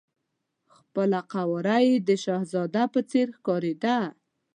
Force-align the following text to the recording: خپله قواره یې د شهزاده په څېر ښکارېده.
خپله 0.75 1.19
قواره 1.33 1.77
یې 1.87 1.95
د 2.07 2.09
شهزاده 2.23 2.83
په 2.93 2.99
څېر 3.09 3.27
ښکارېده. 3.37 3.97